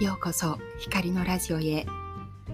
[0.00, 1.84] ようこそ光のラジオへ。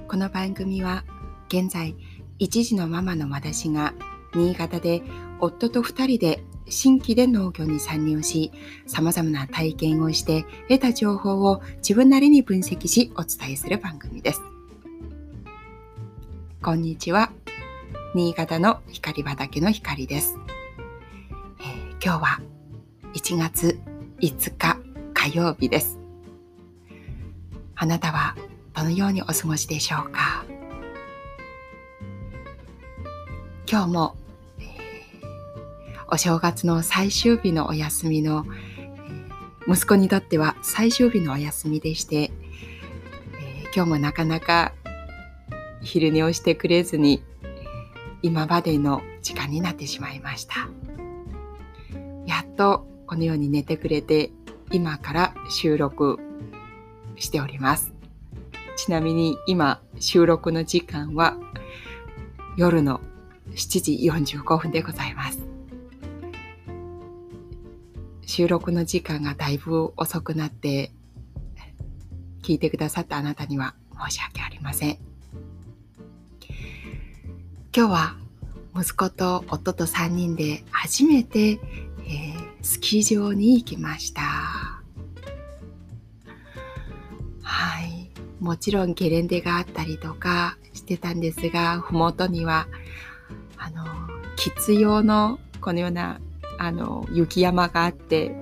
[0.09, 1.05] この番組は
[1.47, 1.95] 現在
[2.41, 3.95] 一児のママの私が
[4.35, 5.01] 新潟で
[5.39, 8.51] 夫と2人で新規で農業に参入し
[8.89, 14.43] 様々な体験をして得た情報を自分なりに分析しお伝えする番組です。
[16.61, 17.31] こんにちは。
[18.13, 20.37] 新潟の光畑の光です、
[21.61, 22.41] えー、今日は
[23.15, 23.79] 1月
[24.21, 24.81] 5日
[25.15, 25.96] 火曜日です。
[27.79, 28.35] あなたは
[28.75, 30.45] どのようにお過ごしでしょうか？
[33.71, 34.17] 今日も、
[34.59, 34.67] えー、
[36.09, 38.47] お正月の最終日のお休みの、
[38.79, 44.73] えー、息子にとっては最終日のお休みでして、えー、今日もなかなか
[45.83, 47.23] 昼寝をしてくれずに
[48.23, 50.69] 今までの時間になってしまいました。
[52.27, 54.31] やっとこのように寝てくれて
[54.73, 56.19] 今から収録
[57.17, 57.93] しております。
[58.77, 61.37] ちなみに今収録の時間は
[62.57, 63.01] 夜の
[63.51, 65.39] 7時45分でございます。
[68.27, 70.93] 収録の時間がだいぶ遅くなって
[72.43, 73.75] 聞いてくださったあなたには
[74.09, 74.99] 申し訳ありません。
[77.75, 78.17] 今日は
[78.75, 81.59] 息子と夫と3人で初めて、えー、
[82.63, 84.23] スキー場に行きました。
[88.41, 92.67] もちろんゲレンデがあったりとかしてたんですが麓には
[93.57, 93.85] あの
[94.37, 96.21] キッズ用のこのような
[96.59, 98.35] あの雪山があって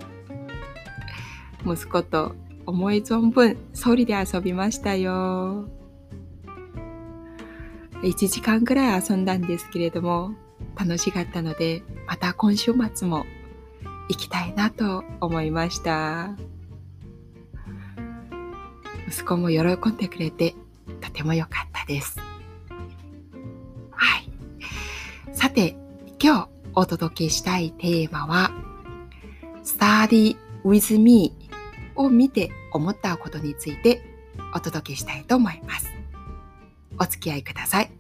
[1.65, 2.35] 息子と
[2.67, 5.69] 思い存分ソリで遊びましたよ
[8.03, 10.35] 1時間ぐらい遊んだんですけれども
[10.77, 13.25] 楽しかったのでまた今週末も
[14.09, 16.54] 行きたいなと思いました。
[19.09, 20.55] 息子も喜んでくれて
[21.01, 22.19] とても良かったです。
[23.91, 24.31] はい。
[25.33, 25.77] さて、
[26.23, 28.51] 今日お届けしたいテーマは
[29.63, 31.33] Study with me
[31.97, 34.03] を見て思ったことについて
[34.55, 35.87] お届けしたいと思います。
[36.99, 37.94] お付き合いください。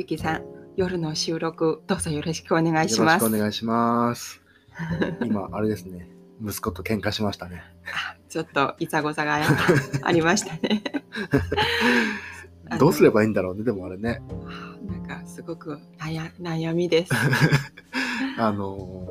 [0.00, 0.44] 和幸さん、
[0.76, 3.22] 夜の収録、どうぞよろしくお願いします。
[3.22, 4.40] よろしくお願いします。
[5.22, 6.08] 今、あれですね、
[6.42, 7.62] 息子と喧嘩しましたね。
[8.30, 9.40] ちょっといざござが
[10.02, 10.82] ありましたね。
[12.78, 14.22] どうすればいいんだろうね、でもあれね。
[14.86, 17.12] なんかすごく悩悩みです。
[18.38, 19.06] あの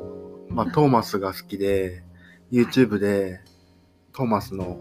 [0.48, 2.02] まあ、トーマスが好きで、
[2.50, 3.40] YouTube で
[4.12, 4.80] トーマスの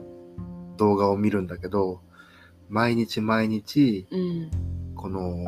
[0.78, 2.02] 動画を見るんだけど、
[2.68, 4.52] 毎日毎日、うん、
[4.96, 5.46] この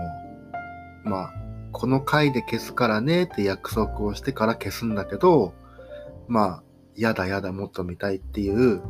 [1.03, 1.33] まあ、
[1.71, 5.53] この回で消すからねって約束をしてから消すんだけど、
[6.27, 6.63] まあ、
[6.95, 8.81] やだやだもっと見たいっていう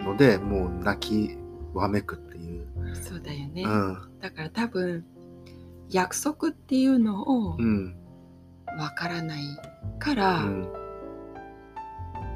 [0.00, 1.38] ので、うん、もう泣き
[1.72, 2.66] わめくっていう。
[2.94, 3.62] そうだよね。
[3.62, 5.04] うん、だから多分、
[5.90, 7.56] 約束っていうのを
[8.78, 9.42] わからない
[9.98, 10.68] から、うん、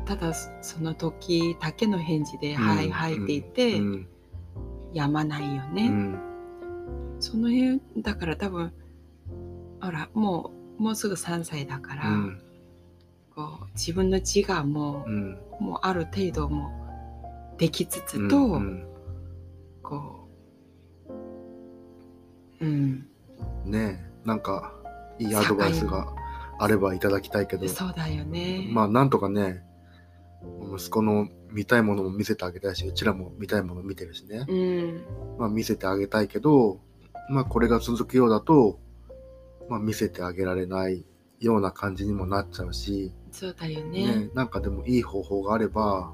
[0.04, 3.80] ただその時だけの返事で「はいはい」って言って、
[4.92, 6.18] やまないよね。
[7.20, 8.72] その辺だから多分
[9.80, 12.42] ほらもうもうすぐ3歳だから、うん、
[13.34, 16.70] こう自分の自我も、うん、もうある程度も
[17.58, 18.86] できつつと、うんうん、
[19.82, 20.28] こ
[22.60, 23.06] ううん。
[23.64, 24.72] ねえなんか
[25.18, 26.12] いいアドバイスが
[26.58, 27.68] あればいただきたいけど。
[27.68, 28.68] そうだよね。
[28.70, 29.62] まあなんとかね
[30.74, 35.04] 息子の見たいものも見せてあげたいしうちらも見たいもの見てるしね、うん、
[35.38, 36.80] まあ見せてあげたいけど
[37.30, 38.78] まあこれが続くようだと、
[39.68, 41.04] まあ見せてあげられない
[41.40, 44.06] ような感じにもなっちゃうし、そうだよね。
[44.06, 46.12] ねなんかでもいい方法があれば、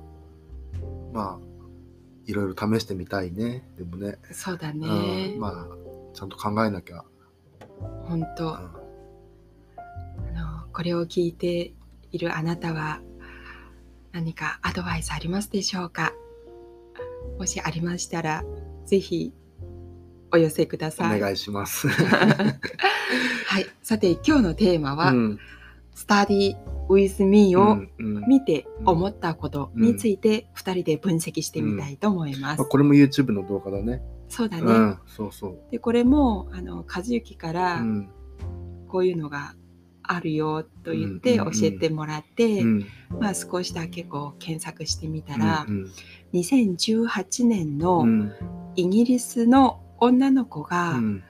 [1.13, 1.47] まあ、
[2.27, 3.69] いろいろ試してみたいね。
[3.77, 4.19] でもね。
[4.33, 5.33] そうだね。
[5.35, 5.77] うん、まあ、
[6.13, 7.05] ちゃんと考えなきゃ。
[8.07, 8.59] 本当、うん、あ
[10.35, 11.73] の、これを聞いて
[12.11, 13.01] いるあなたは、
[14.13, 16.13] 何かアドバイスありますでしょうか？
[17.39, 18.45] もしありましたら、
[18.87, 19.33] ぜひ
[20.35, 21.17] お寄せください。
[21.17, 21.87] お願いします。
[23.47, 23.67] はい。
[23.83, 25.39] さて、今日のテーマは、うん、
[25.95, 26.57] Study
[26.89, 32.59] with me を見て思ったことについて2人で分析してみたいと思います。
[32.59, 34.03] うんうん、これも YouTube の動画だね。
[34.29, 34.97] そうだね。
[35.07, 35.59] そうそう。
[35.71, 37.85] で、これも、あの、和幸から、
[38.89, 39.55] こういうのが
[40.03, 42.87] あるよと言って教うんうんうんえてもらって、うん
[43.21, 45.91] まあ、少しだけこう検索してみたら、うん
[46.33, 48.33] 2018年うのん
[48.75, 51.25] イギリスの女の子が、うん。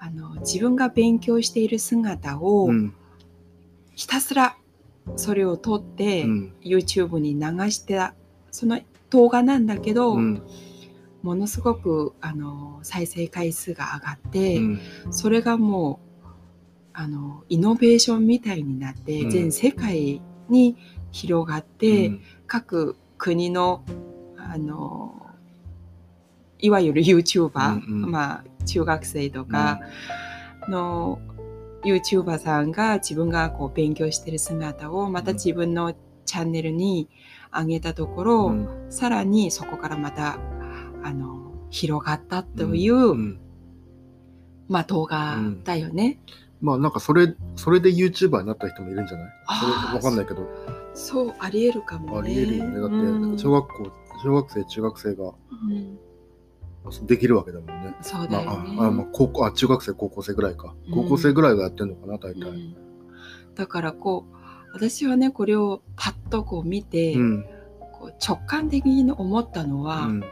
[0.00, 2.94] あの自分が勉強している姿をうん。
[3.94, 4.56] ひたすら
[5.16, 6.52] それを撮って、うん。
[6.62, 8.14] YouTube に流してた
[8.50, 8.80] その
[9.10, 10.42] 動画なんだけど、うん。
[11.22, 14.80] ものすごくあの再生回数が上がって、うん。
[15.10, 16.26] それがもう
[16.92, 19.30] あのイノベーションみたいになって、うん。
[19.30, 20.76] 全世界に
[21.10, 22.22] 広がって、うん。
[22.46, 23.84] 各国の
[24.36, 25.27] あの
[26.58, 28.10] いわゆる YouTuber、うんうん。
[28.10, 29.80] まあ、中学生とか
[30.68, 31.20] の
[31.84, 35.94] YouTuber さんが自分がこう勉強してる姿をまた自分の
[36.24, 37.08] チャンネルに
[37.52, 38.86] 上げたところ、うん。
[38.90, 40.38] さらにそこからまた
[41.02, 43.38] あの広がったという、ん。
[44.68, 46.20] まあ、動画だよね。
[46.60, 49.30] まあなんかそれそれで YouTuber になった人もいるんじゃない？
[49.60, 50.46] それわかんないけど。
[50.92, 52.30] そうありえるかもね。
[52.30, 52.74] ありえるよね。
[52.74, 53.32] だうん。
[53.34, 53.92] って小学校
[54.24, 55.98] 小学生中学生がうん
[57.06, 57.94] できるわけだもんね。
[58.02, 58.76] そうだまあよね。
[58.80, 60.74] ああまあ高校あ中学生高校生ぐらいか。
[60.88, 60.94] うん。
[60.94, 62.48] 高校生ぐらいがやってんのかな大体。
[62.48, 62.76] うん。
[63.54, 64.36] だからこう
[64.72, 67.44] 私はねこれをパッとこう見て、うん。
[67.92, 70.24] こう直感的に思ったのは、うん。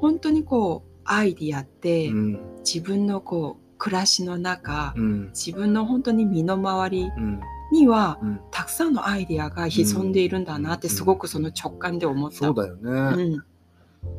[0.00, 2.40] 本当にこうアイディアって、うん。
[2.60, 5.26] 自分のこう暮らしの中、うん。
[5.28, 7.40] 自分の本当に身の回りうん。
[7.72, 8.40] にはうん。
[8.50, 10.94] たくさんのアイディアが潜んでいるんだなってうん。
[10.94, 12.36] すごくその直感で思った。
[12.36, 12.90] そうだよね、
[13.22, 13.44] うん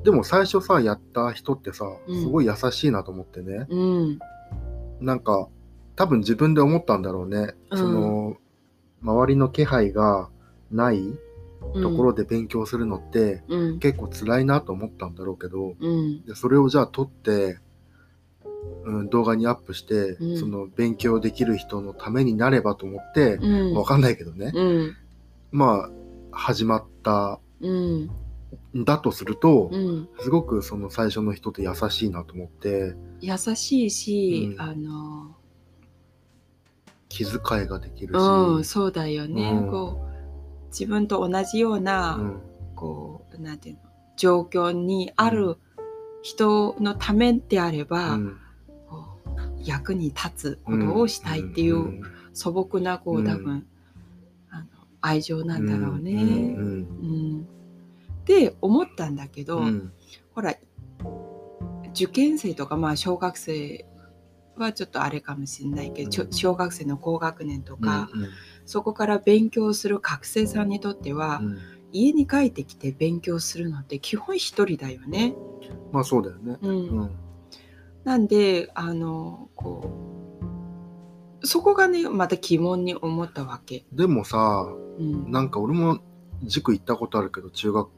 [0.03, 2.21] でも最初さやった人ってさうん。
[2.21, 4.19] すごい優しいなと思ってね、うん。
[4.99, 5.47] なんか
[5.95, 7.77] 多分自分で思ったんだろうね、うん。
[7.77, 8.37] その
[9.01, 10.29] 周りの気配が
[10.71, 10.99] ない
[11.73, 11.81] うん。
[11.81, 13.79] ところで勉強するのって、うん。
[13.79, 16.23] 結構辛いなと思ったんだろうけどうん。
[16.25, 17.57] でそれをじゃあ撮って、
[18.83, 20.37] うん、動画にアップして、うん。
[20.37, 23.75] その勉強できる人のためになればと思って、うん。
[23.75, 24.95] わかんないけどね、うん。
[25.51, 25.89] まあ
[26.31, 27.39] 始まった
[28.75, 30.10] だとすると、うん。
[30.19, 34.62] すごくその最初の人って優しいなと思って優しいし、うん。
[34.62, 35.36] あの
[37.10, 39.69] 気遣いができるし、うんそうだよね、うん。
[39.69, 42.42] こう自分と同じような、うん。
[42.75, 43.81] こうなんていうの
[44.18, 45.57] 状況にある
[46.22, 48.19] 人のためであれば、
[49.63, 52.02] 役に立つことをしたいっていう、ん。
[52.34, 53.25] 素朴なこううん。
[53.25, 53.66] 多分、
[54.50, 54.66] あの
[55.02, 56.13] 愛情なんだろうね。
[56.13, 57.48] うん
[58.27, 59.66] うんで思ったんだけど、うん。
[59.66, 59.94] うん
[60.33, 60.54] ほら
[61.94, 63.86] 受験生とかまあ小学生
[64.57, 66.33] はちょっとあれかもしれないけど、うん。
[66.33, 68.27] 小学生の高学年とか、うん。
[68.66, 71.57] そこから勉強する学生さんにとっては、うん。
[71.94, 75.36] 家に帰ってきて勉強するのって基本一人だよね。
[75.94, 76.57] まあそうだよね。
[76.62, 76.88] うん。
[76.89, 77.12] うん。
[78.04, 79.89] なんであのこ
[81.42, 83.86] うそこがねまた疑問に思ったわけ。
[83.94, 84.68] でもさ
[85.00, 85.31] うん。
[85.31, 86.00] なんか俺も
[86.44, 87.89] 塾行ったことあるけど中学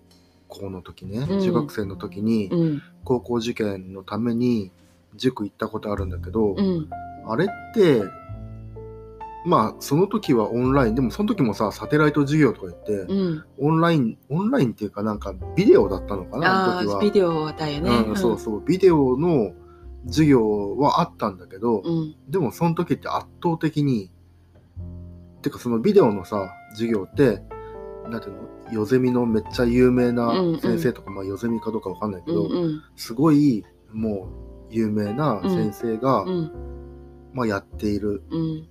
[0.48, 1.42] 校の時ね、うん。
[1.42, 2.82] 中学生の時にうん。
[3.04, 4.72] 高校受験のために
[5.16, 6.90] 塾行ったことあるんだけど、うん。
[7.28, 8.04] あれって
[9.46, 17.02] まあその時はオンラインでもその時もさサテライト授業とか言って、うん、オンラインオンラインっていうかなんかビデオだったのかなあの時は。
[17.02, 17.90] ビデオだよね。
[18.10, 18.62] うん、そうそう。
[18.66, 19.54] ビデオの
[20.08, 22.16] 授業はあったんだけど、うん。
[22.28, 24.12] でもその時って圧倒的に
[25.42, 27.42] てかそのビデオのさ授業って
[28.10, 28.57] なんていうの？
[28.72, 30.32] ヨゼミのめっちゃ有名な
[30.62, 32.50] 先生とか、まあヨゼミかどうかわかんないけど、
[32.96, 36.52] すごいもう有名な先生が、うん。
[37.34, 38.68] まあ、やっているうん。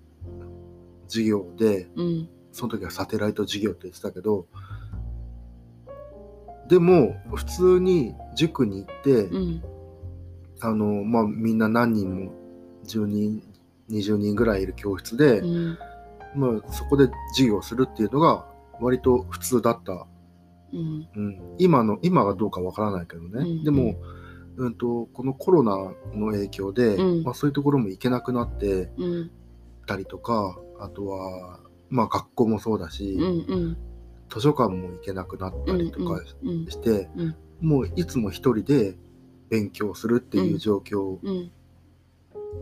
[1.08, 2.28] 授業でうん。
[2.52, 4.46] その時はサテライト授業って言ってたけど
[6.68, 9.62] でも普通に塾に行って、うん。
[10.60, 12.32] あのまあみんな何人も
[12.86, 13.42] 10人
[13.90, 15.78] 20人ぐらいいる教室で、うん。
[16.34, 18.46] まあ、そこで授業するっていうのが
[18.80, 20.06] 割と普通だった、
[20.72, 21.08] うん。
[21.14, 23.64] うん、今の今はどうかわからないけどね、うん。
[23.64, 23.96] でも、
[24.56, 25.76] うん、とこのコロナ
[26.14, 27.22] の影響で、うん。
[27.24, 29.30] まあ、そういうところも行けなくなってうん
[29.86, 33.76] たりとかあとは、まあ、学校もそうだし、うんうん。
[34.28, 37.36] 図書館も行けなくなったりとかうんして、うん。
[37.60, 38.96] もういつも一人で
[39.48, 41.50] 勉強するっていう状況うん。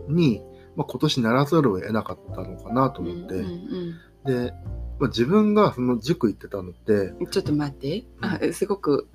[0.09, 0.43] に、
[0.77, 3.95] まあ、今年ならざるを得なかったのかなとうん思って、うん
[4.25, 4.53] で、
[4.99, 8.05] まあ、自分がその塾行ってたのって、うんちょっと待って。
[8.21, 9.09] あすごく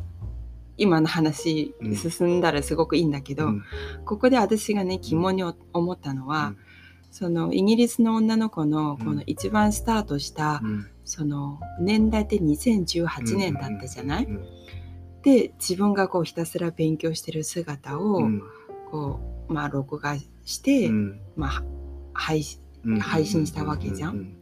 [0.77, 1.95] 今の話うん。
[1.95, 3.63] 進んだらすごくいいんだけど、うん。
[4.05, 6.55] ここで私がね疑問に思ったのは、
[7.11, 10.87] そのイギリスの女の子のこの一番スタートした、うん。
[11.05, 14.45] その年代って2018年だったじゃない、うん。
[15.23, 18.41] で自分がこうひたすら勉強してる姿をうん。
[18.91, 21.19] こう、まあ、録画して、うん。
[21.35, 21.63] まあ、
[22.13, 22.41] 配
[22.85, 22.99] うん。
[22.99, 24.15] 配信したわけじゃん。
[24.15, 24.38] うん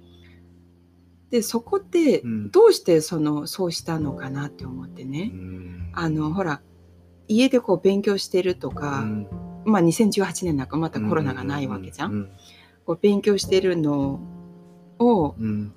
[1.29, 2.51] でそこってうん。
[2.51, 5.91] どうしてそのそうしたのかなって思ってうね、ん。
[5.93, 6.61] あのほら
[7.27, 9.27] 家でこう勉強してるとか、うん。
[9.65, 12.31] まあ2018年なんかまたコロナがないわけじゃん、うん
[12.85, 14.21] こう勉強してるの
[14.99, 15.73] をうん。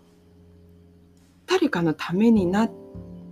[1.46, 2.70] 誰かのためにな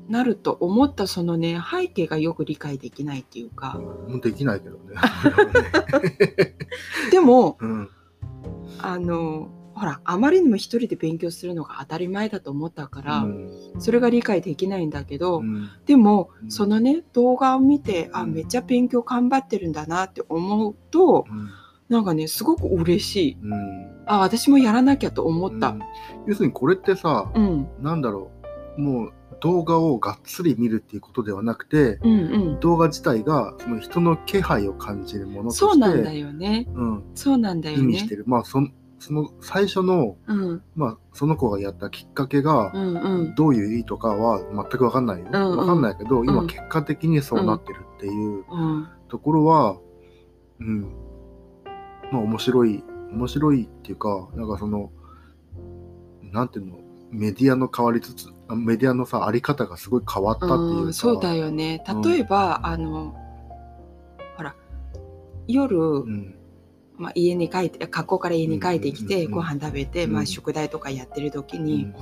[0.09, 3.79] なると思ったそのね背景がよく理解できないっていうか。
[4.21, 4.97] できないけどね。
[7.13, 7.89] でもうん。
[8.81, 13.51] あのほらあまりにも一人で勉強するのが当たり前だと思ったから、うん。
[13.79, 15.71] それが理解できないんだけど、うん。
[15.87, 16.51] でもうん。
[16.51, 18.33] そのね動画を見てあうん。
[18.33, 21.49] めっちゃ勉強頑張ってるんだなって思うとうん。
[21.89, 23.37] なんかねすごく嬉しい。
[23.43, 24.05] うん。
[24.07, 25.69] あ私もやらなきゃと思った。
[25.69, 25.81] うん。
[26.27, 27.69] 要するにこれってさ、うん。
[27.81, 28.31] なんだろ
[28.77, 28.81] う。
[28.81, 32.61] もう動画をがっつり見るっていうことではなくてうんうん。
[32.61, 36.67] 動画自体がその人の気配を感じるものとしてそうなんだよね。
[36.75, 37.03] うん。
[37.15, 37.83] そうなんだよね。
[37.83, 38.69] 意味してる、まあその
[38.99, 40.63] その最初の、うん。
[40.75, 43.35] まあ、その子がやったきっかけが、うんうん。
[43.35, 45.27] どういう意図とかは全く分かんないよ。
[45.33, 45.57] うんうん。
[45.57, 46.47] 分かんないけど、今うん。
[46.47, 48.89] 結果的にそうなってるっていううん。
[49.09, 49.79] ところは、
[50.61, 50.83] うん、
[52.11, 54.91] まあ面白い、面白いっていうか、なんかその、
[56.23, 56.79] なんていうの、
[57.11, 60.93] メディアの変わりつつ、あメディアのさ、あり方がすごい変わったっていうか、うん。
[60.93, 61.83] そうだよね。
[61.89, 63.15] うん例えば、あの
[64.37, 64.55] ほら
[65.47, 66.38] 夜、うん、
[66.99, 70.13] まあ、家に帰って学校から家に帰ってきて、うんご飯食べて、うん。
[70.13, 71.95] まあ、宿題とかやってる時うに、ん。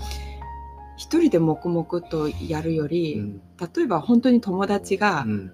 [0.97, 3.43] 一人で黙々とやるより、うん。
[3.75, 5.53] 例えば本当に友達がうん。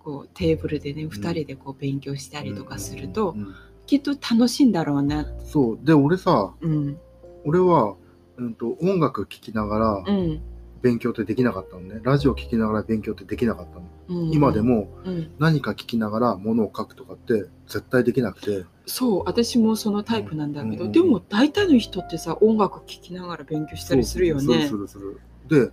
[0.00, 3.54] こうテーブルでね、二人でこう勉強したりとかすると、うん
[3.86, 5.26] きっと楽しいんだろうな。
[5.44, 6.98] そう、で、俺さ、うん。
[7.44, 7.96] 俺は、
[8.38, 10.40] うん、と音楽聴きながらうん
[10.84, 11.98] 勉強ってできなかったのね。
[12.02, 13.86] ラジオ聴きながら勉強ってできなかったの。
[14.20, 25.20] うん今でもうん、何か聴きながらものを書くとかって絶対できなくて、そう私もそのタイプなんだけど、うんでも大体の人ってさ音楽聴きながら勉強したりするよねそうするするする。
[25.66, 25.72] で、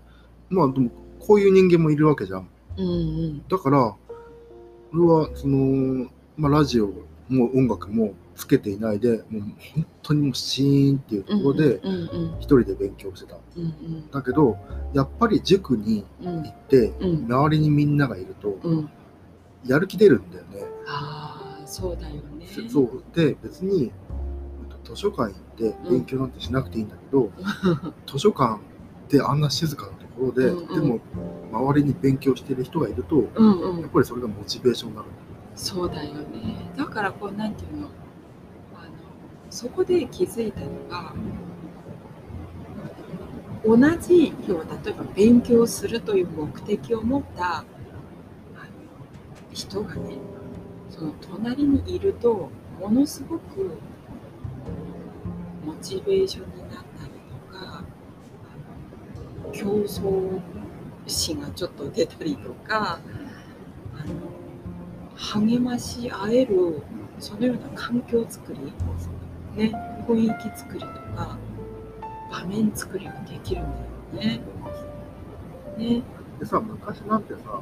[0.49, 0.89] まあでも
[1.19, 2.47] こういう人間もいるわけじゃん。
[2.77, 3.93] うんうんだから、
[4.93, 6.87] 俺はその、まあラジオ
[7.27, 9.41] も音楽もつけていないで、もう
[9.73, 11.81] 本当にもうシーンっていうところで
[12.39, 13.37] 一人で勉強してた。
[13.57, 14.57] うんうんだけど、
[14.93, 18.89] やっぱり塾にうん行って、うん周りにみんながいると、うん
[19.65, 20.63] やる気出るんだよね。
[20.87, 23.03] ああそうだよねそう。
[23.13, 23.91] で、別に、
[24.83, 27.31] 図書館行って勉強なんてしなくていいんだけど、
[28.07, 28.59] 図書館
[29.07, 30.99] であんな静かなところで、うんうんでも、
[31.51, 35.07] 周りに勉強してる人がいると、うんうんやっぱりそれがモチベーションになる。
[35.55, 37.89] そうだよねだからこうなんていうの
[39.51, 41.13] そこで気づいたのが
[43.63, 47.63] 同じ要は例えば勉強するという目的を持った
[49.51, 50.15] 人がね
[50.89, 53.77] その隣にいるとものすごく
[55.65, 57.83] モチベーションになったりとか
[59.51, 60.41] 競争
[61.05, 62.99] 心がちょっと出たりとか
[65.17, 66.81] 励まし合える
[67.19, 68.73] そのような環境づくり、
[69.55, 69.71] ね、
[70.07, 71.37] 雰囲気作りとか
[72.31, 73.65] 場面作りができるん
[74.15, 74.41] だよね。
[75.77, 76.01] ね。
[76.39, 77.61] でさ、昔なんてさ、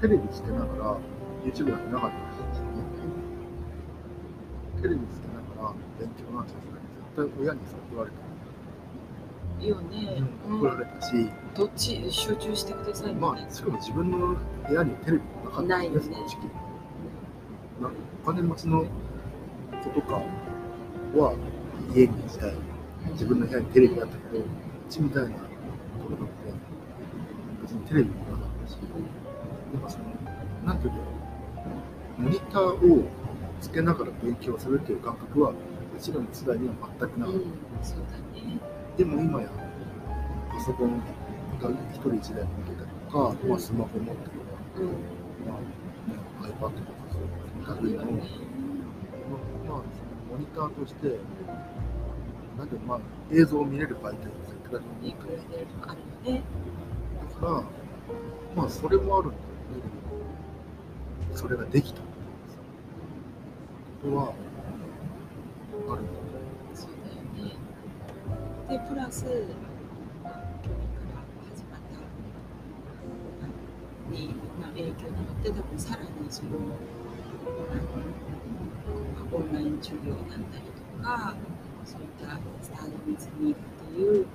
[0.00, 0.96] テレビつけながら、
[1.44, 2.82] YouTube やってなかったですよね。
[4.82, 6.56] テレビつけながら勉強なんてさ
[7.16, 8.16] 絶対親にさ、言われた。
[9.58, 10.58] いいよね、うん。
[10.60, 14.36] 怒られたし、どっち集中してくださいみたいなまあ、しかも自分の
[14.68, 16.16] 部屋にテレビもなかったないよね。
[18.24, 18.84] お金持ちの
[19.84, 20.20] 子とか
[21.18, 21.34] は
[21.94, 22.52] 家に行きたい。
[23.12, 24.46] 自分の部屋にテレビあったけど、う
[24.88, 26.32] ちみたいなところなんて、
[27.62, 28.76] 別にテレビもなかったし、
[29.72, 30.04] なんかその、
[30.64, 30.98] なんていうの、
[32.18, 33.04] モニターを
[33.60, 35.54] つけながら勉強するっていう感覚は、う
[36.00, 37.38] ちらの世代には全くなかった。
[37.38, 38.60] うん、ね。
[38.96, 39.48] でも今や、
[40.52, 44.86] パソコンが一人一台持ってたりとか、まあ、スマホ持ってるとか、うん、
[45.46, 45.60] まあ
[46.10, 46.72] ね、iPad とか
[47.12, 48.22] そういう類の、まあ、いいよね。
[49.66, 50.05] その
[50.36, 51.18] モニターとして、
[52.58, 53.00] なんていうのまあ、
[53.32, 54.26] 映像を見れる媒体が絶
[54.70, 55.40] 対にいくらで
[55.86, 56.42] あるよね。
[57.40, 57.62] だから、
[58.54, 59.46] まあ、それもあるんだよね。
[61.34, 62.06] それができたこ
[64.02, 64.34] とは、
[65.88, 66.28] あるんだよね。
[66.74, 67.56] そうだよね。
[68.68, 69.24] で、プラス、
[70.22, 71.96] まあ、去年から始まった、
[73.40, 75.00] あのにまあ、影響によ
[75.40, 76.50] って、多分さらにそ、の
[79.32, 80.40] オンライン授業だったり
[80.98, 81.34] とか、
[81.84, 83.58] そういったスタートウィズミーっ
[83.94, 84.26] ていう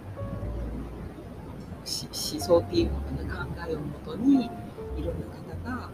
[1.83, 4.45] 思想っていうのかな、考えをもとに、
[4.95, 5.89] いろんな方が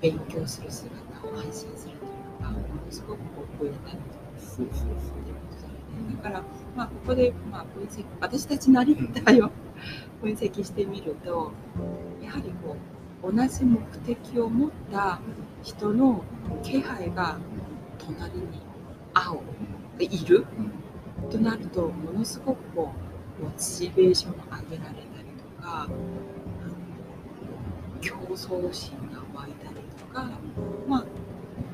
[0.00, 0.94] 勉強する姿
[1.26, 4.86] を配信するというがものすごくこう増えたりとかそうそう
[6.16, 6.42] だから、
[6.76, 9.50] まあ、ここで、まあ、分析私たちなりだよ
[10.20, 11.52] 分析してみると
[12.22, 15.20] やはりこう同じ目的を持った
[15.62, 16.22] 人の
[16.62, 17.38] 気配が
[17.98, 18.60] 隣に
[19.14, 19.42] 青
[19.98, 20.46] でいる。
[21.30, 22.92] となるとものすごくこ
[23.40, 24.34] うモチベーションを
[24.70, 25.88] 上げられたりとか
[28.00, 30.28] 競争心が湧いたりとか
[30.86, 31.04] まあ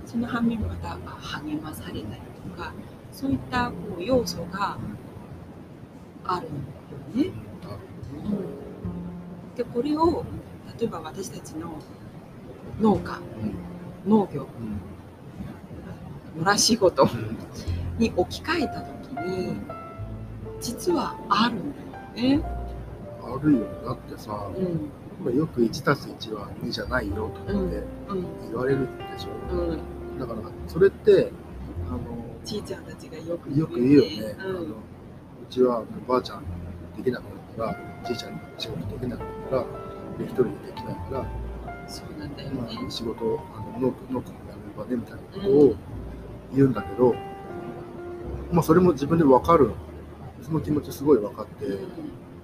[0.06, 2.72] その反面また励まされたりとか
[3.12, 4.78] そういったこう要素が
[6.24, 7.32] あるよね。
[8.24, 10.24] うん、でこれを
[10.80, 11.74] 例えば私たちの
[12.80, 13.20] 農家
[14.06, 14.46] 農業
[16.38, 17.06] 野良仕事
[17.98, 19.60] に置き換えた時に
[20.58, 21.72] 実はあるん
[22.14, 22.42] だよね。
[23.22, 23.66] あるよ。
[23.84, 25.36] だってさ、うん。
[25.36, 28.26] よく1たす1は2じゃないよとかってうん。
[28.48, 31.30] 言われるでしょ、うん、だからそれって
[31.88, 32.00] あの
[32.42, 34.40] じいちゃんたちがよくよく言うよね、うん。
[34.40, 34.66] あのう
[35.50, 36.44] ちはおばあちゃん
[36.96, 37.24] できなく
[37.58, 39.89] なったらじいちゃんに仕事できなくなったら
[40.20, 41.26] で一人でできないから、
[41.88, 42.78] そうなんだよまね。
[42.86, 45.74] あ、仕事あの農農家もやめればねみたいなことを
[46.54, 47.14] 言うんだけど、
[48.52, 49.70] まあそれも自分で分かる
[50.42, 51.82] その気持ちすごい分かって、うん。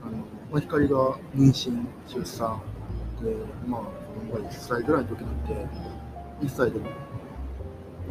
[0.03, 0.19] あの
[0.53, 2.61] まあ、光が妊娠出産
[3.21, 3.35] で
[3.67, 5.67] まあ子供が1歳ぐらいの時なんて
[6.43, 6.87] 1歳でも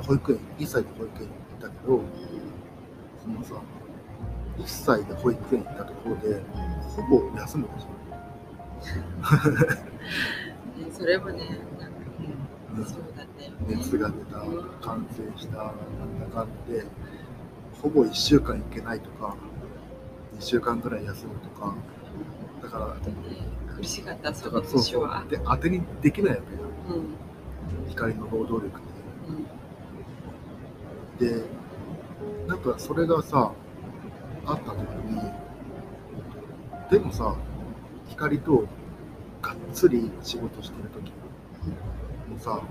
[0.03, 2.01] 保育園1歳で保育園に行ったけど
[3.23, 3.61] そのさ
[4.57, 6.41] 1歳で保育園行ったところで
[6.95, 7.89] ほぼ休むでしね
[10.91, 13.55] それもね、なんかょ、そうだったよね。
[13.67, 14.39] 熱が出た
[14.85, 16.85] 感染したなんだかんだで
[17.81, 19.35] ほぼ1週間行けないとか
[20.37, 21.75] 2週間ぐらい休むとか
[22.61, 23.15] だからね
[23.75, 25.25] 苦しかった、その年は。
[25.29, 26.61] で当てにできないわけよ。
[26.97, 27.89] うん。
[27.89, 28.87] 光の労働力って
[31.21, 31.41] うん。
[31.41, 31.45] で
[32.47, 33.51] なんかそれがさ
[34.45, 35.21] あった時に
[36.89, 37.35] でもさ
[38.15, 38.65] 光と
[39.41, 41.11] がっつり仕事してる時。
[42.31, 42.61] もさ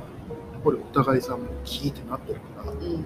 [0.62, 3.04] これお互いさもうキーってなってるからうん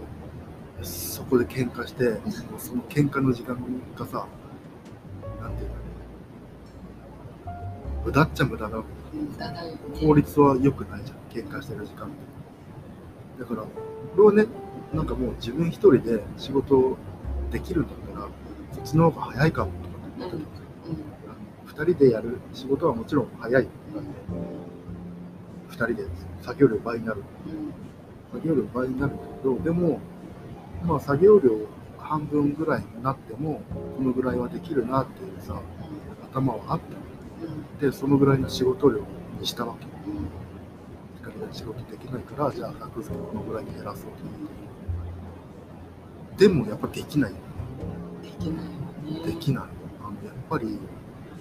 [0.82, 2.18] そこで喧嘩しても
[2.56, 3.56] うその喧嘩の時間
[3.96, 4.26] がさ
[5.40, 5.74] なんていうの？
[8.04, 9.78] 無駄っちゃ無駄なわけうんだだよね。
[10.00, 12.14] 効率は良くないじゃん喧嘩してる時間って。
[13.40, 13.68] だからこ
[14.16, 14.46] れはね
[14.94, 16.96] なんかもう自分一人で仕事
[17.50, 18.28] できるんだったら
[18.72, 20.57] そっちの方が早いかもとかって思ってた。
[21.84, 23.62] んですよあの二人でやる仕事はもちろん早い。
[23.62, 23.68] で
[25.68, 26.04] 二人で
[26.42, 27.22] 作業量倍になる。
[27.46, 27.72] うん
[28.30, 29.12] 作業量倍になる
[29.42, 30.00] けどでも
[30.84, 31.50] まあ作業量
[31.98, 33.62] 半分ぐらいになっても
[33.96, 35.60] このぐらいはできるなっていうさ
[36.30, 36.94] 頭はあった。
[36.94, 36.98] の
[37.80, 39.00] でそのぐらいの仕事量
[39.40, 39.86] にしたわけ。
[40.10, 40.24] うんうん
[41.20, 44.18] 光が仕事できないからじゃあ100付けこのぐらいに減らそうと思っ
[46.36, 46.48] て。
[46.48, 47.32] でもやっぱできない。
[47.32, 47.38] で
[48.38, 48.66] きない。
[49.26, 49.64] できない。
[49.64, 49.66] あ
[50.04, 50.78] のやっぱり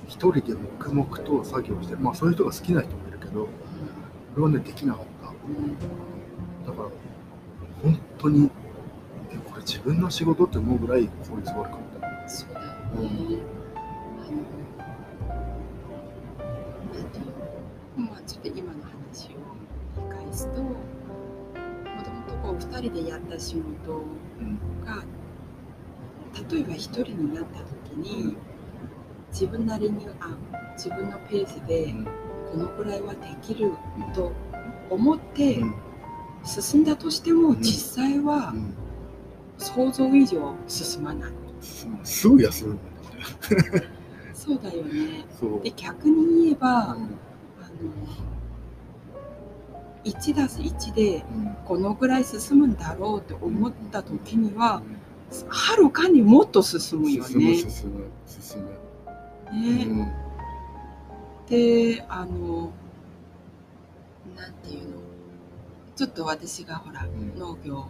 [0.07, 3.47] 一人で黙々と作業してまあそういう人が好きな人もいるけど
[4.35, 5.29] 俺はねできなかった。
[5.29, 5.77] うん
[6.65, 6.89] だから
[7.83, 8.49] 本当に
[9.31, 12.29] えこれ自分の仕事って思うぐらい効率悪かった。
[12.29, 13.37] そうだよね。
[17.97, 18.05] うの。
[18.05, 19.37] まあちょっと今の話を
[19.95, 20.75] 理解すと、も
[22.03, 24.03] ともとこう二人でやった仕事
[24.39, 24.59] うん。
[24.85, 25.03] が、
[26.51, 28.35] 例えば一人になった時に、
[29.39, 30.35] 自分なりにあ
[30.75, 31.93] 自分のペースで
[32.51, 33.71] このくらいはできる
[34.15, 34.31] と
[34.89, 35.75] 思ってうん。
[36.43, 37.61] 進んだとしても、うん。
[37.61, 38.73] 実際はうん。
[39.59, 41.31] 想像以上進まない。
[41.61, 42.79] すすぐ休む
[44.33, 45.25] そうだよね。
[45.63, 47.09] で逆に言えば、あのうん
[50.03, 51.55] 1たす1でうん。
[51.63, 54.81] このぐらい進むんだろうって思った時には
[55.31, 55.47] うん。
[55.47, 57.55] はるかにもっと進むよ進むね。
[57.55, 58.69] 進む進む、
[59.51, 60.11] ねうん。
[61.49, 62.71] であの
[64.35, 64.97] なんていうの？
[65.95, 67.37] ちょっと私がほらん。
[67.37, 67.87] 農業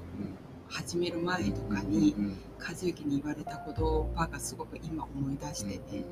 [0.69, 2.37] 始める前とかにうん。
[2.59, 6.03] 和幸に言われた言葉がすごく今思い出してて、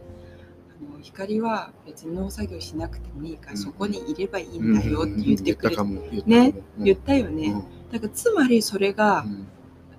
[0.69, 3.57] あの光は別に農作業しなくてもいいから、うん。
[3.57, 5.91] そこにいればいいんだよって言ってくれ、うん。
[5.91, 5.97] うん。
[5.97, 6.11] うん。
[6.11, 6.27] 言ったかも言ったかも。
[6.27, 6.83] ねうん。
[6.83, 9.47] 言ったよね、だからつまりそれが、うん。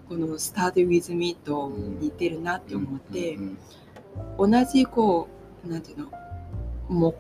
[0.08, 1.68] この「スタート・ウィズ・ミー」と
[2.00, 3.58] 似てるなって思って、うん。
[4.38, 5.35] 同じこう
[5.66, 6.10] なんていうの？
[6.88, 7.14] 目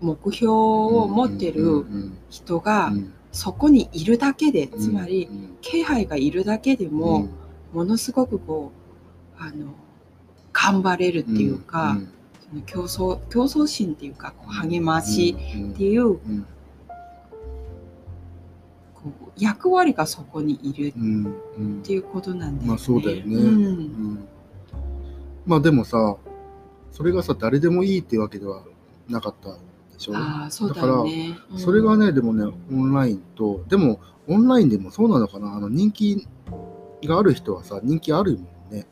[0.00, 3.12] 目標を持ってるうん人がうん。
[3.30, 7.28] そこにいるだけで、うんつまりうん気配がいるだけでも、
[7.74, 8.72] ものすごくこ
[9.38, 9.74] うあの
[10.50, 12.08] 頑張れるっていうか、ん
[12.48, 16.46] その競争競争心っていうかこう励ましうんっていううん
[18.94, 22.68] こう役割がそこにいるっていうことなんだよね。
[22.68, 23.22] まあそうだよね。
[23.26, 23.64] うん。
[23.66, 24.28] うん。
[25.44, 26.16] まあでもさ
[26.92, 28.62] それがさ誰でもいいっていうわけでは
[29.08, 29.58] なかったで
[29.98, 30.16] しょ？
[30.16, 31.38] ああそうだよね。
[31.52, 31.58] うん。
[31.58, 35.54] それがねでもねオンラインとでもオンラインでもそうなのかな？
[35.54, 36.26] あの人気
[37.04, 38.86] がある人はさ人気あるもんね、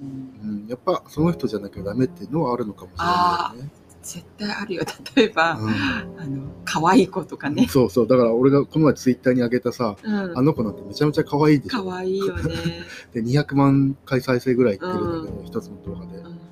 [0.00, 0.62] うん。
[0.62, 3.70] うん、やっぱその人じゃなきゃダメっていうのはあるのかもしれないよね。
[4.02, 4.84] 絶対あるよ。
[5.16, 5.68] 例えば、うん。
[5.68, 7.66] あの可愛い子とかね。
[7.68, 8.06] そうそう。
[8.06, 10.38] だから俺がこの前ツイッターに上げたさうん。
[10.38, 11.84] あの子なんてめちゃめちゃ可愛いでしょ。
[11.84, 12.54] 可愛いよね。
[13.12, 16.18] で200万回再生ぐらいいってるんだけど、一つの動画で。
[16.18, 16.45] うん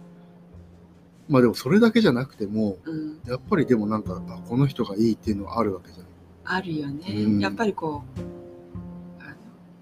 [1.28, 6.06] まあでもそれだけじゃなくてもうん、やっぱりでもなんかあこの人がいいっていうのはあるわけじゃん。
[6.46, 7.40] あるよね、うん。
[7.40, 9.34] やっぱりこうあの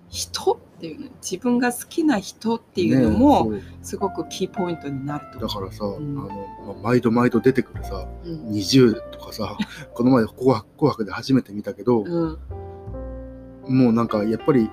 [0.09, 5.87] 人っていうの自分が好きな人っていうのもねすごくキーポイントになるとだからさ、ん。
[5.87, 6.29] あの
[6.67, 8.49] まあ毎度毎度出てくるさうん。
[8.51, 9.57] 20とかさ
[9.95, 12.39] この前紅白紅白で初めて見たけど、うん。
[13.69, 14.71] もうなんかやっぱり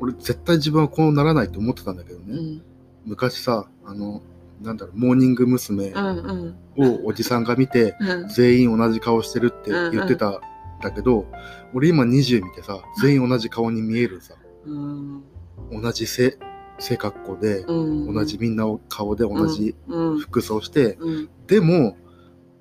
[0.00, 2.62] 俺絶対自分はこうならないと思ってたんだけどね、うん。
[3.04, 4.22] 昔さあの
[4.60, 5.88] なんだろうモーニング娘。
[5.90, 7.00] うんうん。
[7.00, 8.28] をおじさんが見てうん。
[8.28, 10.40] 全員同じ顔してるって言ってたん
[10.82, 11.26] だけど、
[11.74, 14.34] 俺今20見てさ全員同じ顔に見えるさ。
[14.64, 15.22] うん。
[15.70, 16.38] 同じ背
[16.78, 18.14] 背格好で、うん。
[18.14, 20.18] 同じみんなを顔で同じうん。
[20.18, 21.30] 服装して、うん。
[21.46, 21.96] でも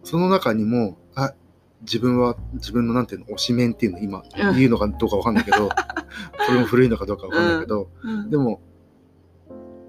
[0.04, 1.34] その中にもあ
[1.82, 4.56] 自分は自分のなんていうの推しメンっていうの今うん。
[4.56, 5.70] 言うのかどうかわかんないけど
[6.46, 8.30] それも古いのかどうかわかんないけど、うん。
[8.30, 8.62] でも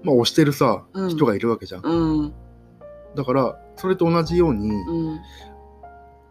[0.03, 1.09] まあ推してるさ、うん。
[1.09, 1.81] 人がいるわけじゃん。
[1.83, 2.33] うん。
[3.15, 5.19] だからそれと同じように、うん。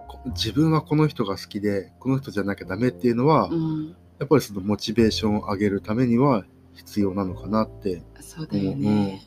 [0.08, 3.96] こ自分はこの人が好きでこの人じゃなきゃダメっていうのは、うん。
[4.18, 9.22] やっぱりそのモチベーションを上げるためには必要なのかなってそうだよね。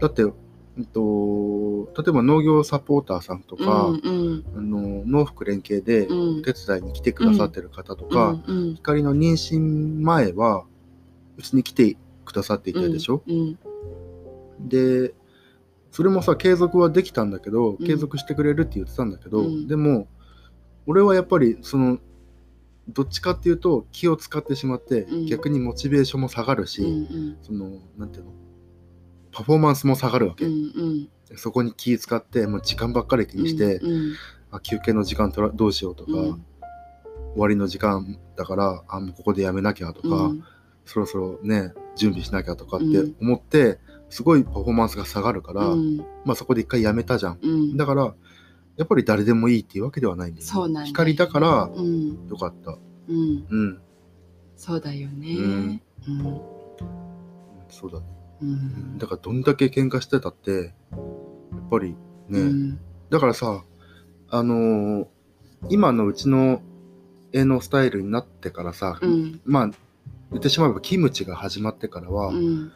[0.00, 0.34] だって、う
[0.80, 4.44] んと、例えば農業サポーターさんとか、うんうん。
[4.56, 6.38] あの農福連携でうん。
[6.40, 8.38] お手伝いに来てくださってる方とか、
[8.76, 10.64] 光の妊娠前は
[11.36, 11.96] うちに来て
[12.32, 13.58] くださっていたでしょ、うん
[14.58, 15.12] で
[15.90, 17.86] それもさ継続はできたんだけどうん。
[17.86, 19.66] 継続してくれるって言ってたんだけど、うん。
[19.66, 20.08] でも
[20.86, 21.98] 俺はやっぱりその
[22.88, 25.26] どっちかっていうと気を使ってしまって、うん。
[25.26, 27.36] 逆にモチベーションも下がるし、うんうん。
[27.42, 28.32] そのなんていうの？
[29.32, 30.52] パフォーマンスも下がるわけ、うん
[31.30, 31.36] うん。
[31.36, 34.14] そこに気使ってもう時間ばっかり気にして、うん。
[34.50, 36.44] あ休憩の時間取らどうしようとか、うん。
[37.34, 40.44] 終わりの時間だからあもうここでやめなきゃとか、うん。
[40.86, 43.16] そろそろね準備しなきゃとかってうん。
[43.20, 43.78] 思って、
[44.10, 45.98] すごいパフォーマンスが下がるから、うん。
[46.24, 47.38] まあそこで一回やめたじゃん。
[47.42, 47.76] うん。
[47.76, 48.14] だから
[48.76, 50.84] やっぱり誰でもいいっていうわけではないんだよね。
[50.86, 52.28] 光だからうん。
[52.28, 52.78] よかった。
[53.08, 53.46] うん。
[53.48, 53.80] うん、
[54.56, 55.36] そうだよね。
[55.38, 55.82] うん。
[56.08, 56.40] うん。
[57.68, 58.06] そうだね。
[58.42, 58.98] うん。
[58.98, 61.96] だからどんだけ喧嘩してたってやっぱり
[62.28, 62.80] ね、うん。
[63.10, 63.64] だからさ
[64.30, 65.06] あのー
[65.68, 66.60] 今のうちの
[67.32, 69.40] 絵のスタイルになってからさ、うん。
[69.44, 69.70] まあ
[70.32, 72.72] 言ってしまえばキムチが始まってからは、うん。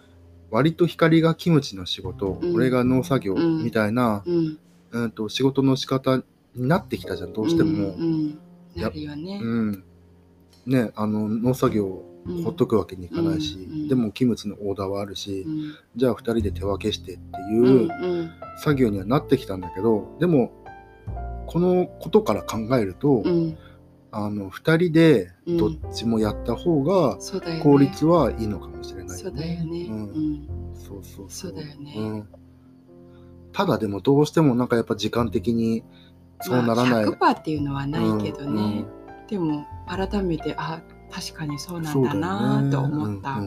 [0.51, 2.55] 割と光がキムチの仕事、うん。
[2.55, 4.59] 俺が農作業うんみたいな、うん。
[4.93, 6.23] うん、と仕事の仕方
[6.55, 7.95] になってきたじゃんどうしても。
[7.95, 8.39] うん。
[9.17, 9.41] ね。
[9.43, 9.85] うん。
[10.67, 12.43] ねあの農作業うん。
[12.43, 15.75] ほっとくわけにいかないし、でもキムチのオーダーはあるし、うん。
[15.97, 17.67] じゃあ2人で手分けしてってうん。
[17.67, 18.31] いううん。
[18.57, 20.51] 作業にはなってきたんだけどでも
[21.47, 23.59] このことから考えると、うん
[24.19, 25.57] あの2人でうん。
[25.59, 27.19] どっちもやった方が。
[27.63, 29.89] 効率はいいのかもしれないそうだよね。
[29.89, 29.93] ん。
[30.05, 30.49] ん。
[30.75, 31.53] そうそうそう。
[31.55, 31.95] だよね。
[31.97, 32.29] うん、
[33.53, 35.85] ただでもどうしてもなんかやっぱ時間的に
[36.41, 38.57] そうならない、まあ100%っていうのはないけどうん。
[38.57, 38.85] ね。
[39.29, 42.21] でも改めてあ確かにそうなんだそうだよね。
[42.21, 43.41] なと思った。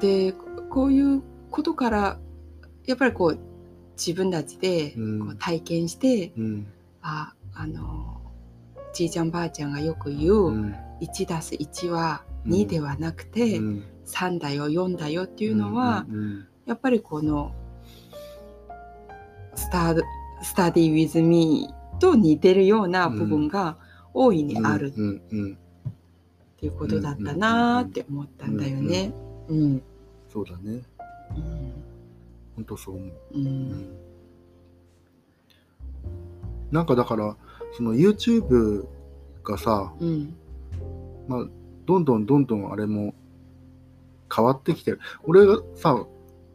[0.00, 0.32] で
[0.70, 2.18] こういうことから
[2.86, 3.38] やっぱりこう
[3.98, 5.20] 自分たちでうん。
[5.20, 6.66] こう体験して、うん。
[7.02, 8.20] ああの
[8.94, 10.74] じいちゃんばあちゃんがよく言う、うん。
[11.00, 13.84] 1たす1はうん2ではなくて、うん。
[14.06, 17.52] 3だよ4だよっていうのは、うんうんやっぱりこの
[19.56, 20.00] スター
[20.42, 23.78] スタディ・ウィズ・ミーと似てるような部分が
[24.14, 29.12] 大いにあるっていうことだったなーって思ったんだよね。
[29.48, 29.82] うん
[30.32, 30.82] そうだね。
[31.36, 31.72] うん。
[32.56, 33.96] 本当そう思う、ううんん。
[36.70, 37.36] なんかだから
[37.76, 38.86] その YouTube
[39.44, 40.34] がさ、うん。
[41.28, 41.46] まあ、
[41.86, 43.14] どんどんどんどんあれも
[44.34, 45.00] 変わってきてる。
[45.24, 46.06] 俺がさ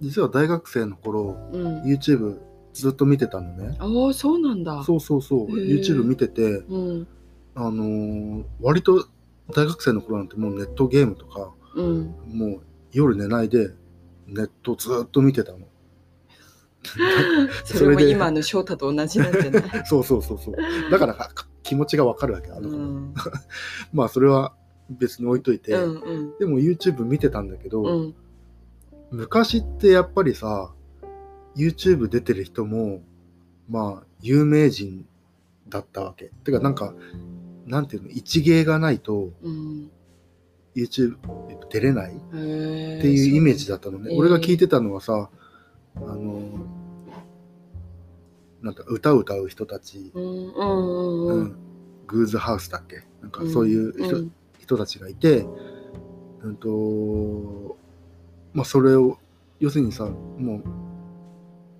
[0.01, 1.81] 実は大学生の頃うん。
[1.83, 2.39] YouTube
[2.73, 3.75] ずっと見てたのね。
[3.79, 4.83] ああそうなんだ。
[4.83, 5.47] そうそうそう。
[5.47, 7.07] YouTube 見ててうん。
[7.55, 9.07] あのー割と
[9.55, 12.15] 大学生の頃なんてもうネットゲームとかうん。
[12.27, 13.69] もう夜寝ないで
[14.27, 15.59] ネットずっと見てたの
[17.65, 19.63] それも今の翔太と同じなんじゃない？
[19.85, 20.55] そうそうそうそう。
[20.91, 21.29] だからか
[21.63, 22.51] 気持ちがわかるわけ。
[22.51, 23.13] あの、うん
[23.93, 24.53] まあそれは
[24.89, 28.15] 別に置いといて、うんうんでも YouTube 見てたんだけど、うん
[29.09, 30.73] 昔ってやっぱりさ、
[31.55, 33.01] YouTube 出てる人も、
[33.69, 35.05] まあ有名人
[35.69, 36.31] だったわけ。
[36.43, 36.93] てかなんか、
[37.65, 39.89] なんていうの、一芸がないとうん
[40.75, 41.15] YouTube
[41.69, 42.37] 出れないって
[43.09, 44.09] いうイメージだったのね。
[44.11, 45.29] えー俺が聞いてたのはさ、
[45.95, 46.41] あの、
[48.61, 51.55] なんか歌を歌う人たち、うんうんうん
[52.07, 53.03] グーズハウスだっけ？
[53.21, 54.31] なんかそういう人,、うん。
[54.59, 55.45] 人たちがいて、
[56.41, 57.77] うんと、
[58.53, 59.17] まあそれを、
[59.59, 60.63] 要するにさ、もう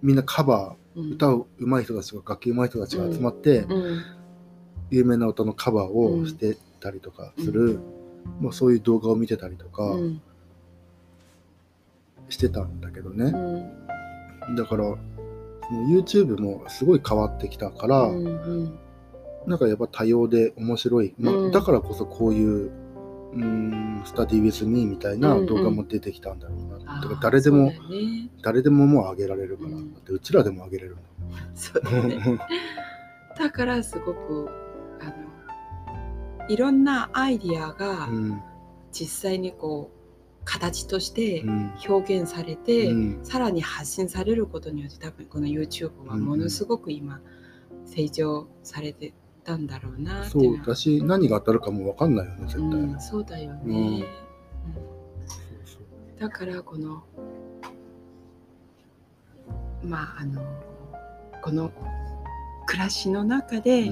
[0.02, 1.04] みんなカバうん。
[1.12, 4.02] ー、歌う上手い人たちが、楽器上手い人たちが集まって、うん
[4.90, 7.80] 有名な歌のカバーをしてたりとかする、
[8.42, 10.22] まあそういう動画を見てたりとかうん。
[12.30, 13.26] してたんだけどね。
[14.48, 14.56] うん。
[14.56, 14.98] だから、
[15.72, 18.80] YouTube もすごい変わってきたから、うんうん。
[19.46, 21.52] なんかやっぱ多様で面白い、まあうん。
[21.52, 22.72] だからこそこういう
[23.34, 27.80] うーんスタディ・ウィズ・ミーみたいな動画も出てきたんだろうな、あーだから誰でも、ね。
[28.42, 29.94] 誰でももう上げられるから、うん。
[29.94, 30.98] だってうちらでも上げれる
[31.56, 32.40] そうだね。
[33.38, 34.50] だからすごく
[35.00, 38.42] あのいろんなアイディアがうん。
[38.92, 39.97] 実際にこう
[40.48, 41.74] 形としてうん。
[41.88, 43.20] 表現されて、うん。
[43.24, 47.20] さらに発信されることによって多分この YouTube はものすごく今
[47.86, 53.70] 成長されてたんだろうなってそいうだし何が当たるかも分かんないよね絶対、うん、そうだよね、う
[56.16, 56.20] ん。
[56.20, 57.04] だからこの
[59.84, 60.42] まああの
[61.42, 61.74] この
[62.66, 63.92] 暮らしの中で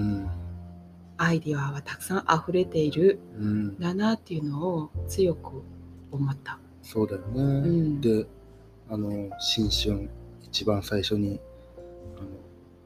[1.17, 3.77] アイディアはたくさん溢れているうんん。
[3.79, 5.63] だなっていうのを強く
[6.11, 6.59] 思った。
[6.81, 8.01] そうだよね、ん。
[8.01, 8.25] で
[8.89, 10.09] あの新春
[10.43, 11.39] 一番最初に
[12.17, 12.27] あの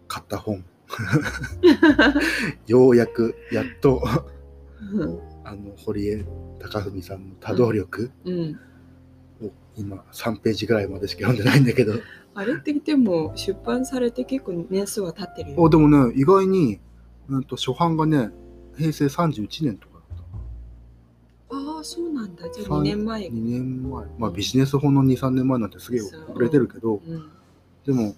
[0.08, 0.64] 買った本。
[2.66, 4.02] ようやくやっと
[5.44, 6.26] あの堀江
[6.60, 8.12] 貴文さんの多動力。
[8.26, 8.60] うん、
[9.42, 11.94] を今3ページぐらいまでしか読んでないんだけど。
[12.36, 15.66] あれってでも出版されて結構年数は経ってるよ。
[15.66, 16.80] あでもね意外に、
[17.28, 18.32] うん、と初版がね
[18.78, 19.89] 平成31年と
[21.52, 22.50] ああそうなんだ。
[22.50, 23.30] じゃあ三2年前た。
[23.34, 27.30] 2年前まあビジネス本の23年前なんてすげえ遅れてるけどうん
[27.86, 28.16] でも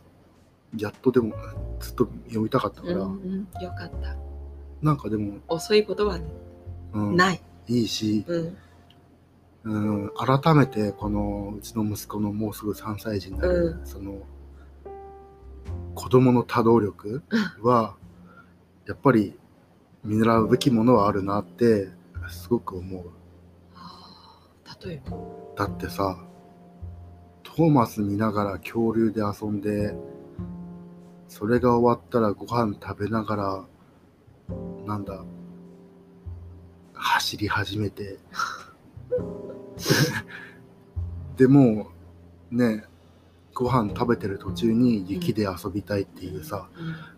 [0.78, 1.34] やっとでも
[1.80, 4.16] ずっと読みたかったから、うんうん、よかった。
[4.82, 6.20] なんかでも、遅いことは
[6.94, 7.42] うん、ない。
[7.68, 8.58] いいし、うん
[9.64, 14.24] うん、改めてこのうちの息子のもうすぐ3歳児になる、うその
[15.94, 17.22] 子供の多動力
[17.62, 17.96] は
[18.88, 19.38] やっぱり
[20.04, 21.90] 見習うべきものはあるなって
[22.30, 23.21] すごく思う。
[24.88, 25.18] えば。
[25.56, 26.18] だってさ
[27.44, 29.94] トーマス見ながら恐竜で遊んで
[31.28, 33.66] それが終わったらご飯食べながら
[34.86, 35.24] なんだ
[36.94, 38.18] 走り始めて
[41.38, 41.90] でも
[42.52, 42.86] うね
[43.54, 46.70] ご飯食べてる途中に雪で遊びたいっていうさ、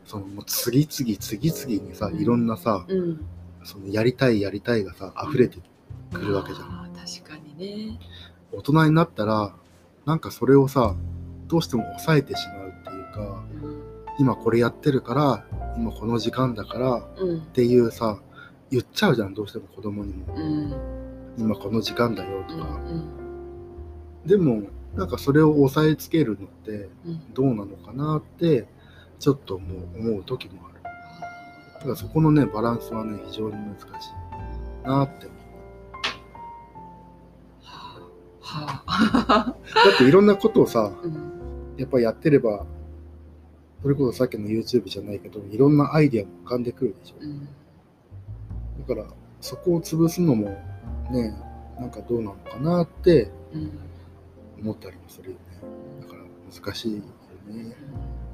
[0.06, 3.00] そのもう次々次々にさいろんなさ、うん。
[3.00, 3.26] うん。
[3.64, 5.60] そのやりたいやりたいがさ溢れて
[6.12, 6.92] くるわけじゃん。
[6.94, 8.00] 確かにね。
[8.52, 9.56] 大人になったら
[10.06, 10.96] なんかそれをさ
[11.48, 13.84] どうしても抑えてしまうっていうかうん。
[14.20, 15.46] 今これやってるから
[15.78, 17.42] 今この時間だからっうん。
[17.42, 18.20] ていうさ
[18.70, 20.34] 言っちゃうじゃんどうしても子供にも。
[20.36, 20.74] うん。
[21.38, 22.80] 今この時間だよとうんか、
[24.26, 24.64] でも
[24.96, 27.34] なんかそれを抑えつけるのってうん。
[27.34, 28.68] どうなのかなって
[29.20, 30.74] ちょっともう思う時もある。
[31.76, 35.38] だからそこのねバランスはね非常に難しいなって思う
[38.44, 39.56] はあ。
[39.74, 41.34] だっていろんなことをさうん。
[41.78, 42.66] やっぱやってれば
[43.82, 47.16] それこそさっきの YouTube じゃないけどいろんなアイディアも浮かんでくるでしょ。
[47.20, 47.48] うん。
[48.88, 49.06] だから
[49.42, 50.50] そこを潰すのも
[51.12, 51.36] ね
[51.80, 53.72] なんかどうなのかなってうん
[54.62, 55.42] 思ったりもするよね。
[56.02, 57.76] だから難しいよね、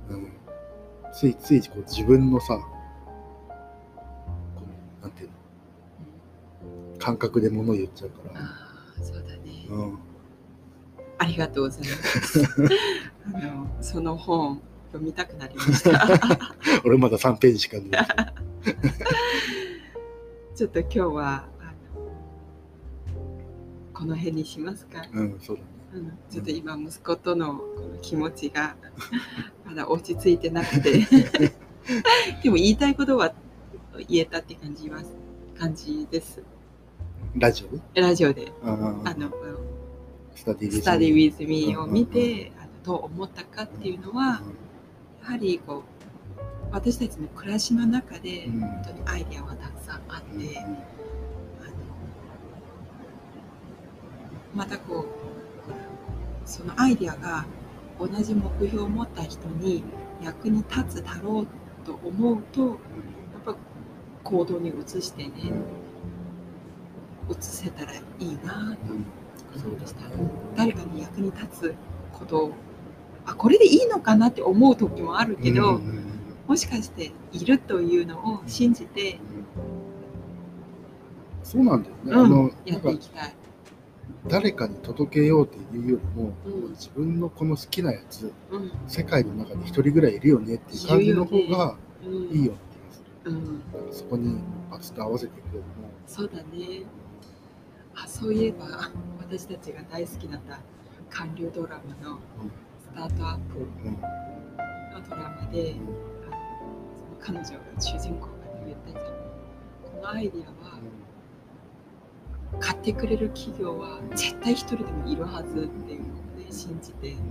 [0.09, 0.31] うん、
[1.13, 2.59] ついついこう自分のさ
[4.55, 4.67] この
[5.01, 6.97] なんていうの？
[6.99, 8.43] 感覚で物言っちゃうから、あ
[8.99, 9.38] あそうだね。
[9.69, 9.99] うん、
[11.17, 12.43] ありがとうございます。
[13.33, 16.07] あのその本読みたくなりました。
[16.83, 18.07] 俺まだ3ページしか読んでない。
[20.55, 21.71] ちょっと今日はあの
[23.93, 25.05] この辺にしますか。
[25.13, 25.39] うん。
[25.39, 25.63] そうだ
[26.29, 28.75] ちょっと今息子とのこの気持ちが
[29.65, 31.05] まだ落ち着いてなくて。
[32.43, 33.33] でも言いたいことは
[34.07, 35.19] 言えたって感じます。
[35.57, 36.41] 感じです
[37.35, 37.93] ラジオ？
[37.93, 38.51] でラジオで。
[38.63, 38.71] あ
[39.05, 39.31] あの
[40.35, 44.41] スタディ「スタディ・ウィズ・ミー」を見てあのとを思ったかっていうのは
[45.21, 45.81] やはりこう
[46.71, 50.69] 私たちの暮らしの中でうん本当にアイデアはたくさんあって、あの
[54.55, 55.05] またこう
[56.45, 57.45] そのアイデアが
[57.99, 59.83] 同じ目標を持った人に
[60.23, 61.47] 役に立つだろう
[61.85, 62.77] と思うとやっ
[63.45, 63.55] ぱ
[64.23, 65.51] 行動に移してね移
[67.39, 68.77] せたらいいな。
[69.53, 70.01] と思いました、
[70.55, 71.75] 誰かに役に立つ
[72.13, 72.51] ことを
[73.25, 76.09] あこれでいいのかなって思う時もあるけど、うんうん
[76.49, 79.19] もしかしているというのを信じて、
[81.43, 82.11] そうなんだよね。
[82.11, 83.35] うんあのやっていきたい。
[84.27, 86.71] 誰かに届けようっていうよりも、うん。
[86.71, 88.71] 自分のこの好きなやつ、うん。
[88.87, 92.13] 世界の中で一人ぐらいいるよねっていう感じの方がうん。
[92.35, 93.03] いいような気がす。
[93.25, 93.31] る。
[93.31, 93.61] うん、
[93.91, 94.39] そこに
[94.71, 96.83] パツッと合わせていくよりも、そうだね。
[98.03, 100.59] あそういえば私たちが大好きだった
[101.09, 102.19] 韓流ドラマの
[102.79, 105.75] スタートアップうんのドラマで、
[106.25, 106.37] あの
[106.97, 108.31] その彼女が主人公が
[108.65, 109.03] 言ったじゃん。
[109.03, 110.79] このアイディアは
[112.59, 117.21] 買ってくれる企業は絶対一人でもいるはずっていうのをね信じてやって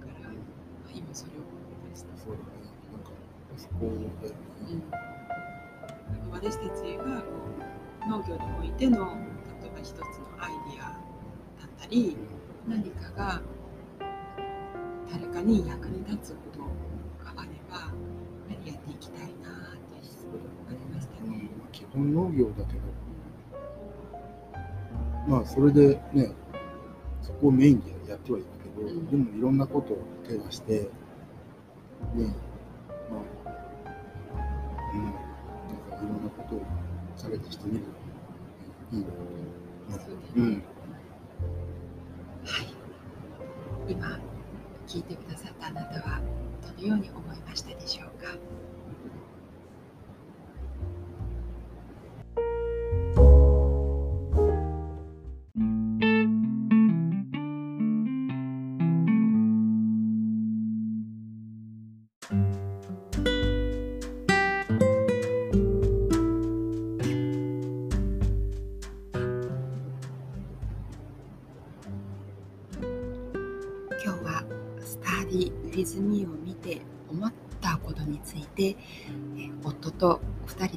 [0.00, 0.32] たから、あ
[0.94, 2.16] 今それを思いました。
[2.16, 2.44] そうだね。
[2.90, 3.10] なんか
[3.56, 4.38] そこだよね。
[6.24, 7.26] うん、私たちがこ
[8.06, 9.16] う農業においての
[9.82, 10.04] 一つの
[10.38, 10.96] アイディアだ
[11.66, 12.16] ったり
[12.68, 13.42] 何かが
[15.10, 16.60] 誰かに役に立つこと
[17.24, 17.88] があればやっ
[18.48, 20.38] ぱりやっていきたいなってそうだ
[20.70, 21.50] 思いましたよね。
[21.72, 22.80] 基本農業だけど、
[25.26, 26.32] まあそれでね、
[27.20, 30.88] そこをメインでやってはいるけど、うんでもいろんなことを手出して、ね、
[33.10, 33.54] まあ、
[34.94, 36.62] うん、なんかいろんなことを
[37.16, 37.84] されてしてみる
[38.92, 39.61] のいいよね。
[39.90, 39.96] は
[42.62, 44.18] い、今
[44.86, 46.20] 聞いてくださったあなたは
[46.76, 48.36] どのように思いましたでしょうか？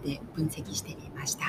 [0.05, 1.45] で分析してみました。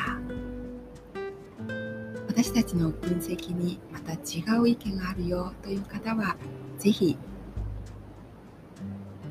[2.28, 6.36] 私たちの分析にまた違う意見があるよという方は
[6.78, 7.16] ぜひ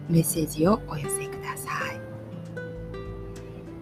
[0.10, 2.02] メッセージをお寄せください、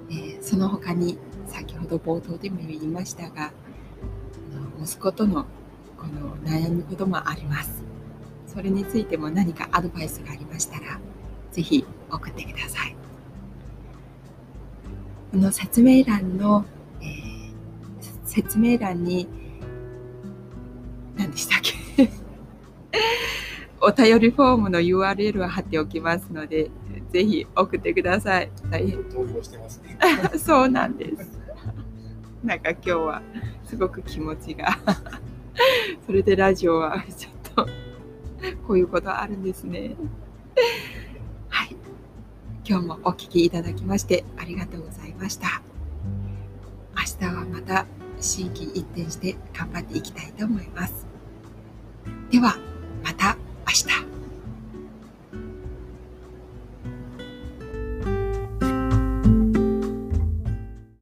[0.10, 3.45] えーその他に先ほど冒頭でも言いましたが
[4.53, 5.45] あの息子との
[5.97, 7.82] この悩むこともあります。
[8.45, 10.99] それについても何かアドバイスがありましたら、
[11.51, 12.95] ぜひ送ってください。
[15.33, 16.63] この説明欄の、
[17.01, 17.33] えー
[18.25, 19.27] 説明欄に、
[21.17, 21.59] 何でしたっ
[21.97, 22.09] け？
[23.81, 26.69] お便りフォームの URL を貼っておきますので、
[27.11, 28.51] ぜひ送ってください。
[28.69, 29.97] 大変投票してますね。
[30.37, 31.39] そうなんです。
[32.43, 33.21] なんか今日は
[33.65, 34.77] すごく気持ちが。
[36.05, 37.67] それでラジオはちょっと
[38.67, 39.95] こういうことあるんですね。
[42.65, 45.62] 今日もお聞きいただきましてありがとうございました。
[46.95, 47.86] 明日はまた
[48.19, 51.06] 心機一転して頑張っていきたいと思います。
[52.32, 52.56] では
[53.04, 54.12] また明日。